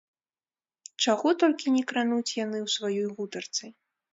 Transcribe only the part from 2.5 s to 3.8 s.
ў сваёй гутарцы?